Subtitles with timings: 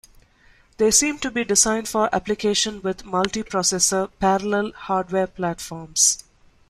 [0.77, 6.23] They seem to be designed for application with multiprocessor parallel hardware platforms.